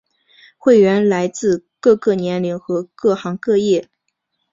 [0.57, 3.87] 会员来自各个年龄和各行各业。